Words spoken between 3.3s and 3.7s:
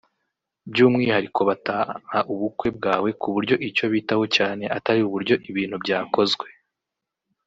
buryo